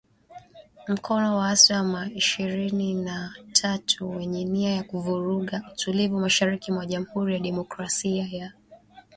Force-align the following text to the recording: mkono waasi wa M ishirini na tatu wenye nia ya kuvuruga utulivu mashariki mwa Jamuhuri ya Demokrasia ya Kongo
mkono 0.87 1.37
waasi 1.37 1.73
wa 1.73 1.79
M 1.79 2.11
ishirini 2.15 2.93
na 2.93 3.33
tatu 3.51 4.09
wenye 4.17 4.45
nia 4.45 4.75
ya 4.75 4.83
kuvuruga 4.83 5.61
utulivu 5.73 6.19
mashariki 6.19 6.71
mwa 6.71 6.85
Jamuhuri 6.85 7.33
ya 7.33 7.39
Demokrasia 7.39 8.27
ya 8.31 8.49
Kongo 8.49 9.05